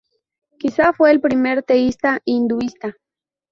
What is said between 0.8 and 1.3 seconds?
fue el